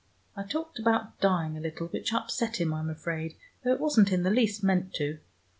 I 0.35 0.41
talked 0.41 0.79
about 0.79 1.19
dying 1.21 1.55
a 1.55 1.59
little, 1.59 1.85
which 1.89 2.11
upset 2.11 2.59
him, 2.59 2.73
I'm 2.73 2.89
afraid, 2.89 3.35
though 3.63 3.71
it 3.71 3.79
wasn't 3.79 4.11
in 4.11 4.23
the 4.23 4.31
least 4.31 4.63
meant 4.63 4.95
to. 4.95 5.19